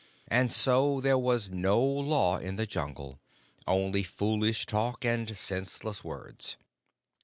And 0.29 0.51
so 0.51 0.99
there 0.99 1.19
was 1.19 1.51
no 1.51 1.79
Law 1.79 2.37
in 2.37 2.55
the 2.55 2.65
Jungle 2.65 3.19
only 3.67 4.01
foolish 4.01 4.65
talk 4.65 5.05
and 5.05 5.37
senseless 5.37 6.03
words. 6.03 6.57